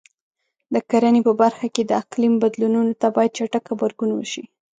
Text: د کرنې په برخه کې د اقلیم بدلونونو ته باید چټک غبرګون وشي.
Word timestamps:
د 0.73 0.75
کرنې 0.89 1.21
په 1.27 1.33
برخه 1.41 1.67
کې 1.75 1.83
د 1.85 1.91
اقلیم 2.01 2.33
بدلونونو 2.43 2.93
ته 3.01 3.07
باید 3.15 3.35
چټک 3.37 3.63
غبرګون 3.69 4.11
وشي. 4.13 4.43